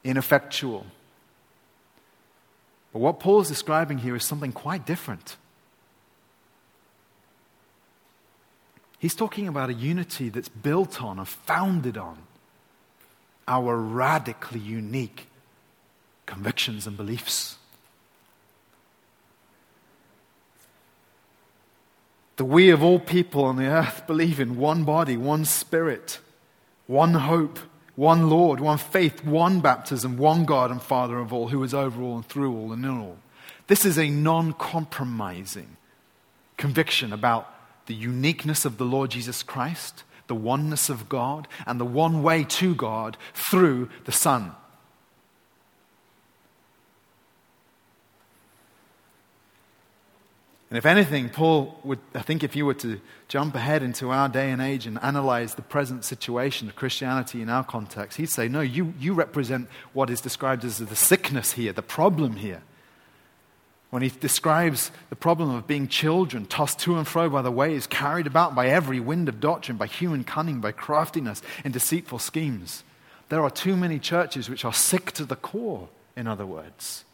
[0.05, 0.85] ineffectual.
[2.93, 5.35] But what Paul is describing here is something quite different.
[8.99, 12.19] He's talking about a unity that's built on and founded on
[13.49, 15.27] our radically unique
[16.25, 17.57] convictions and beliefs.
[22.38, 26.19] That we of all people on the earth believe in one body, one spirit,
[26.88, 27.60] one hope,
[27.96, 32.02] one Lord, one faith, one baptism, one God and Father of all, who is over
[32.02, 33.17] all and through all and in all.
[33.67, 35.78] This is a non compromising
[36.58, 37.54] conviction about
[37.86, 42.43] the uniqueness of the Lord Jesus Christ, the oneness of God, and the one way
[42.46, 44.54] to God through the Son.
[50.73, 54.27] And if anything, Paul would, I think, if you were to jump ahead into our
[54.27, 58.48] day and age and analyze the present situation of Christianity in our context, he'd say,
[58.48, 62.63] No, you, you represent what is described as the sickness here, the problem here.
[63.91, 67.85] When he describes the problem of being children, tossed to and fro by the waves,
[67.85, 72.83] carried about by every wind of doctrine, by human cunning, by craftiness, and deceitful schemes.
[73.29, 77.06] There are too many churches which are sick to the core, in other words.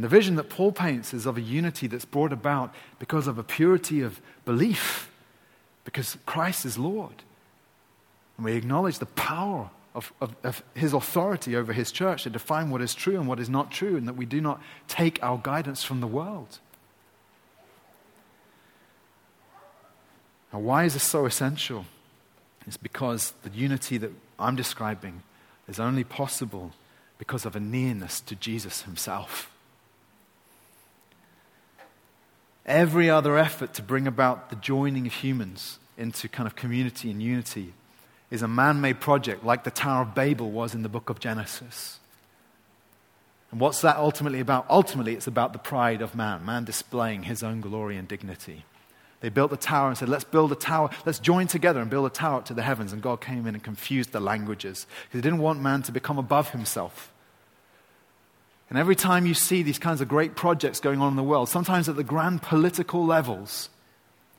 [0.00, 3.36] And the vision that Paul paints is of a unity that's brought about because of
[3.36, 5.10] a purity of belief,
[5.84, 7.22] because Christ is Lord.
[8.38, 12.70] And we acknowledge the power of, of, of, his authority over his church to define
[12.70, 15.36] what is true and what is not true, and that we do not take our
[15.36, 16.60] guidance from the world.
[20.50, 21.84] Now, why is this so essential?
[22.66, 25.24] It's because the unity that I'm describing
[25.68, 26.72] is only possible
[27.18, 29.50] because of a nearness to Jesus himself.
[32.70, 37.20] Every other effort to bring about the joining of humans into kind of community and
[37.20, 37.72] unity
[38.30, 41.18] is a man made project like the Tower of Babel was in the book of
[41.18, 41.98] Genesis.
[43.50, 44.66] And what's that ultimately about?
[44.70, 48.64] Ultimately, it's about the pride of man, man displaying his own glory and dignity.
[49.18, 50.90] They built the tower and said, Let's build a tower.
[51.04, 52.92] Let's join together and build a tower up to the heavens.
[52.92, 56.18] And God came in and confused the languages because He didn't want man to become
[56.18, 57.10] above himself.
[58.70, 61.48] And every time you see these kinds of great projects going on in the world,
[61.48, 63.68] sometimes at the grand political levels,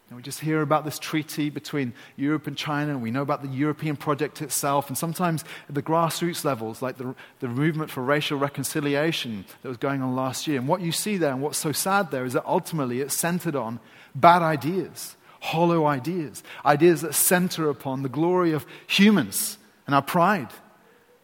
[0.09, 3.41] and we just hear about this treaty between Europe and China, and we know about
[3.41, 8.01] the European project itself, and sometimes at the grassroots levels, like the, the movement for
[8.03, 10.59] racial reconciliation that was going on last year.
[10.59, 13.55] And what you see there, and what's so sad there, is that ultimately it's centered
[13.55, 13.81] on
[14.15, 19.57] bad ideas, hollow ideas, ideas that center upon the glory of humans
[19.87, 20.49] and our pride,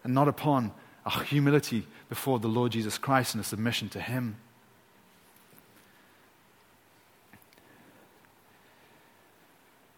[0.04, 0.72] and not upon
[1.06, 4.38] our humility before the Lord Jesus Christ and a submission to Him.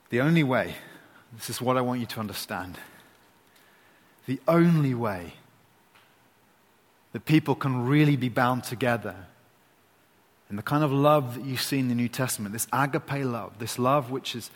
[0.10, 0.76] The only way,
[1.36, 2.80] this is what I want you to understand,
[4.26, 5.34] the only way
[7.12, 9.16] that people can really be bound together
[10.50, 13.60] and the kind of love that you see in the New Testament, this agape love,
[13.60, 14.50] this love which is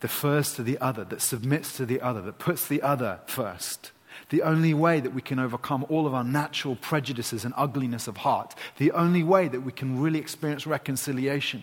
[0.00, 3.90] defers to the other, that submits to the other, that puts the other first.
[4.30, 8.18] The only way that we can overcome all of our natural prejudices and ugliness of
[8.18, 11.62] heart, the only way that we can really experience reconciliation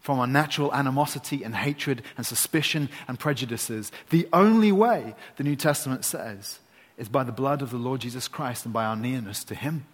[0.00, 3.92] from our natural animosity and hatred and suspicion and prejudices.
[4.10, 6.58] The only way, the New Testament says,
[6.98, 9.84] is by the blood of the Lord Jesus Christ and by our nearness to Him.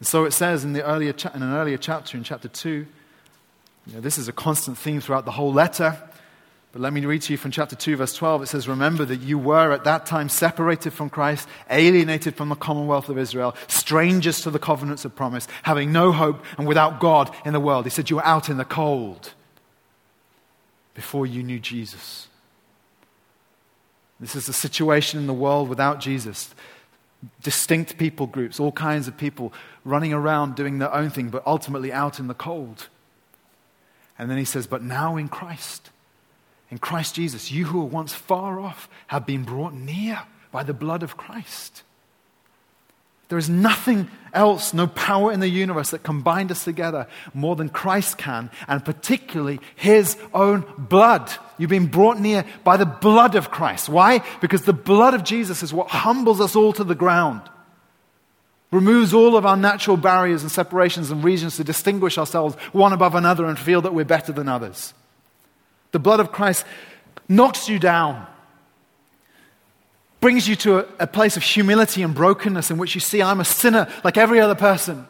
[0.00, 2.86] And so it says in, the earlier cha- in an earlier chapter, in chapter 2,
[3.86, 5.96] you know, this is a constant theme throughout the whole letter.
[6.72, 8.44] But let me read to you from chapter 2, verse 12.
[8.44, 12.54] It says, Remember that you were at that time separated from Christ, alienated from the
[12.54, 17.34] commonwealth of Israel, strangers to the covenants of promise, having no hope and without God
[17.44, 17.86] in the world.
[17.86, 19.32] He said, You were out in the cold
[20.94, 22.28] before you knew Jesus.
[24.20, 26.54] This is the situation in the world without Jesus.
[27.42, 29.52] Distinct people groups, all kinds of people
[29.84, 32.86] running around doing their own thing, but ultimately out in the cold.
[34.16, 35.89] And then he says, But now in Christ
[36.70, 40.74] in Christ Jesus, you who were once far off have been brought near by the
[40.74, 41.82] blood of Christ.
[43.28, 47.54] There is nothing else, no power in the universe that can bind us together more
[47.54, 51.30] than Christ can, and particularly his own blood.
[51.56, 53.88] You've been brought near by the blood of Christ.
[53.88, 54.24] Why?
[54.40, 57.42] Because the blood of Jesus is what humbles us all to the ground,
[58.72, 63.14] removes all of our natural barriers and separations and regions to distinguish ourselves one above
[63.14, 64.92] another and feel that we're better than others.
[65.92, 66.64] The blood of Christ
[67.28, 68.26] knocks you down,
[70.20, 73.40] brings you to a, a, place of humility and brokenness in which you see, I'm
[73.40, 75.06] a sinner like every other person.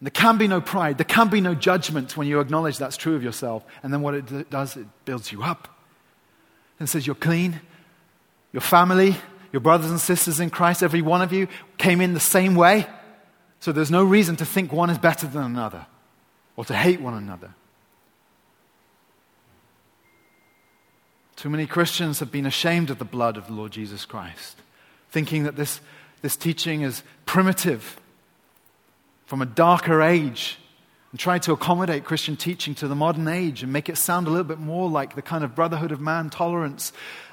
[0.00, 0.98] There can be no pride.
[0.98, 3.64] There can be no judgment when you acknowledge that's true of yourself.
[3.82, 5.68] And then what it does, it builds you up.
[6.78, 7.60] And says, You're clean.
[8.52, 9.16] Your family,
[9.50, 11.48] your brothers and sisters in Christ, every one of you
[11.78, 12.86] came in the same way.
[13.60, 15.86] So there's no reason to think one is better than another
[16.56, 17.54] or to hate one another.
[21.36, 24.56] Too many Christians have been ashamed of the blood of the Lord Jesus Christ,
[25.10, 25.80] thinking that this,
[26.22, 28.00] this teaching is primitive
[29.26, 30.58] from a darker age
[31.10, 34.30] and try to accommodate Christian teaching to the modern age and make it sound a
[34.30, 36.92] little bit more like the kind of brotherhood of man tolerance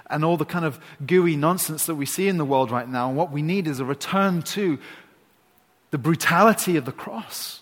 [0.10, 3.08] and all the kind of gooey nonsense that we see in the world right now.
[3.08, 4.78] And what we need is a return to
[5.92, 7.61] the brutality of the cross.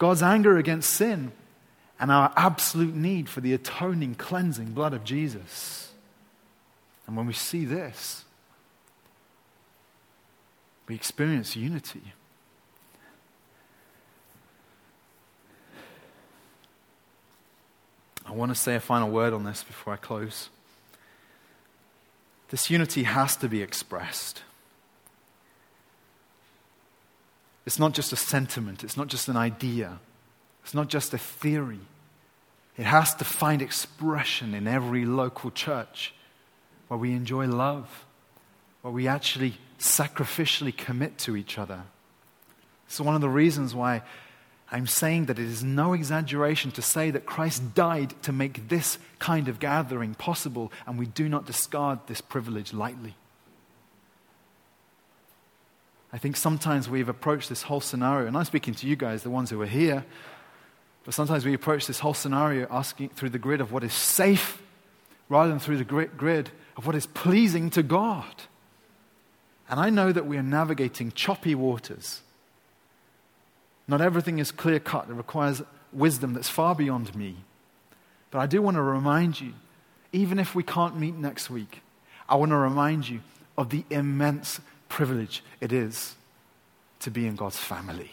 [0.00, 1.30] God's anger against sin,
[2.00, 5.92] and our absolute need for the atoning, cleansing blood of Jesus.
[7.06, 8.24] And when we see this,
[10.88, 12.14] we experience unity.
[18.24, 20.48] I want to say a final word on this before I close.
[22.48, 24.44] This unity has to be expressed.
[27.66, 29.98] It's not just a sentiment, it's not just an idea,
[30.64, 31.80] it's not just a theory.
[32.76, 36.14] It has to find expression in every local church
[36.88, 38.06] where we enjoy love,
[38.82, 41.82] where we actually sacrificially commit to each other.
[42.86, 44.02] It's one of the reasons why
[44.72, 48.98] I'm saying that it is no exaggeration to say that Christ died to make this
[49.18, 53.16] kind of gathering possible, and we do not discard this privilege lightly.
[56.12, 59.30] I think sometimes we've approached this whole scenario, and I'm speaking to you guys, the
[59.30, 60.04] ones who are here,
[61.04, 64.60] but sometimes we approach this whole scenario asking through the grid of what is safe
[65.28, 68.34] rather than through the grid of what is pleasing to God.
[69.68, 72.22] And I know that we are navigating choppy waters.
[73.86, 77.36] Not everything is clear cut, it requires wisdom that's far beyond me.
[78.30, 79.54] But I do want to remind you,
[80.12, 81.82] even if we can't meet next week,
[82.28, 83.20] I want to remind you
[83.56, 84.60] of the immense
[84.90, 86.16] privilege it is
[86.98, 88.10] to be in God's family.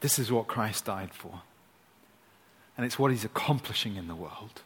[0.00, 1.42] This is what Christ died for.
[2.76, 4.62] And it's what he's accomplishing in the world.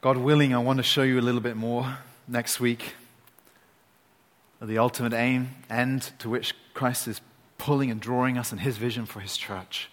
[0.00, 2.94] God willing, I want to show you a little bit more next week
[4.60, 7.20] of the ultimate aim, end to which Christ is
[7.58, 9.88] pulling and drawing us in his vision for his church.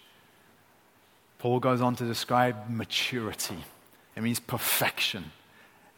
[1.42, 3.56] Paul goes on to describe maturity.
[4.14, 5.32] It means perfection,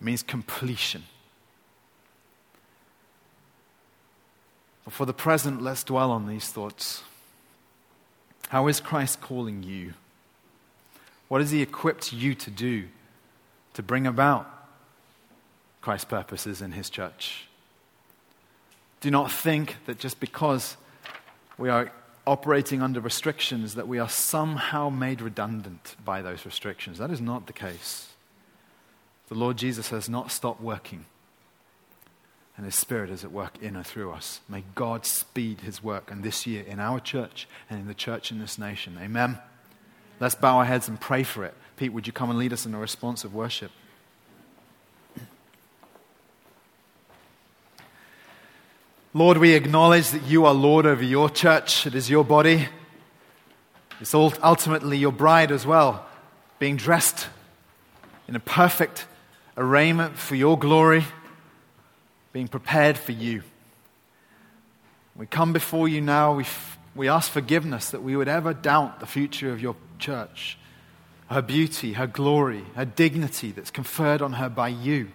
[0.00, 1.02] it means completion.
[4.86, 7.02] But for the present, let's dwell on these thoughts.
[8.48, 9.92] How is Christ calling you?
[11.28, 12.84] What has He equipped you to do
[13.74, 14.50] to bring about
[15.82, 17.48] Christ's purposes in His church?
[19.02, 20.78] Do not think that just because
[21.58, 21.92] we are
[22.26, 26.98] operating under restrictions that we are somehow made redundant by those restrictions.
[26.98, 28.08] That is not the case.
[29.28, 31.06] The Lord Jesus has not stopped working,
[32.56, 34.40] and His Spirit is at work in and through us.
[34.48, 38.30] May God speed His work, and this year in our church and in the church
[38.30, 38.98] in this nation.
[39.00, 39.38] Amen.
[40.20, 41.54] Let's bow our heads and pray for it.
[41.76, 43.70] Pete, would you come and lead us in a response of worship?
[49.16, 51.86] Lord, we acknowledge that you are Lord over your church.
[51.86, 52.66] It is your body.
[54.00, 56.04] It's ultimately your bride as well,
[56.58, 57.28] being dressed
[58.26, 59.06] in a perfect
[59.56, 61.04] arraignment for your glory,
[62.32, 63.44] being prepared for you.
[65.14, 66.34] We come before you now.
[66.34, 70.58] We, f- we ask forgiveness that we would ever doubt the future of your church,
[71.30, 75.12] her beauty, her glory, her dignity that's conferred on her by you.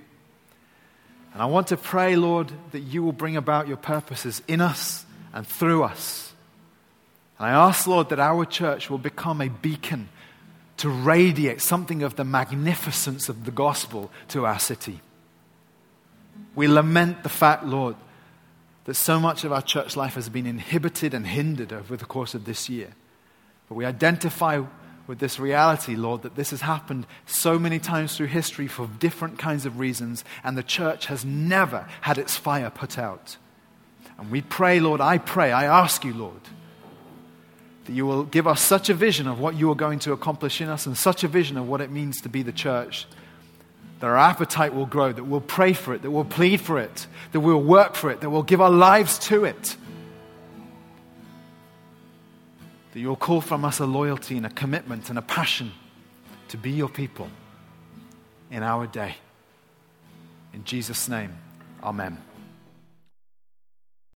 [1.34, 5.06] And I want to pray, Lord, that you will bring about your purposes in us
[5.34, 6.34] and through us.
[7.38, 10.10] And I ask, Lord, that our church will become a beacon
[10.78, 15.02] to radiate something of the magnificence of the gospel to our city.
[16.56, 17.96] We lament the fact, Lord,
[18.86, 22.34] that so much of our church life has been inhibited and hindered over the course
[22.34, 22.94] of this year.
[23.68, 24.64] But we identify
[25.10, 29.40] with this reality, Lord, that this has happened so many times through history for different
[29.40, 33.38] kinds of reasons, and the church has never had its fire put out.
[34.20, 36.42] And we pray, Lord, I pray, I ask you, Lord,
[37.86, 40.62] that you will give us such a vision of what you are going to accomplish
[40.62, 43.08] in us and such a vision of what it means to be the church
[44.00, 47.08] that our appetite will grow, that we'll pray for it, that we'll plead for it,
[47.32, 49.76] that we'll work for it, that we'll give our lives to it.
[52.92, 55.72] That you'll call from us a loyalty and a commitment and a passion
[56.48, 57.30] to be your people
[58.50, 59.16] in our day.
[60.54, 61.38] In Jesus' name,
[61.84, 62.18] amen.